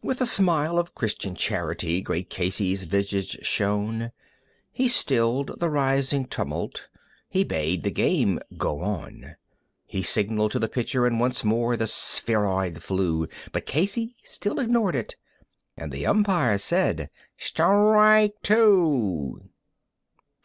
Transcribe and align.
With 0.00 0.20
a 0.20 0.26
smile 0.26 0.78
of 0.78 0.94
Christian 0.94 1.34
charity 1.34 2.00
great 2.00 2.30
Casey's 2.30 2.84
visage 2.84 3.44
shone; 3.44 4.12
He 4.70 4.86
stilled 4.86 5.58
the 5.58 5.68
rising 5.68 6.26
tumult; 6.26 6.86
he 7.28 7.42
bade 7.42 7.82
the 7.82 7.90
game 7.90 8.38
go 8.56 8.80
on; 8.82 9.34
He 9.84 10.04
signaled 10.04 10.52
to 10.52 10.60
the 10.60 10.68
pitcher, 10.68 11.04
and 11.04 11.18
once 11.18 11.42
more 11.42 11.76
the 11.76 11.88
spheroid 11.88 12.80
flew, 12.80 13.26
But 13.50 13.66
Casey 13.66 14.14
still 14.22 14.60
ignored 14.60 14.94
it; 14.94 15.16
and 15.76 15.90
the 15.90 16.06
umpire 16.06 16.58
said, 16.58 17.10
"Strike 17.36 18.34
two." 18.44 19.40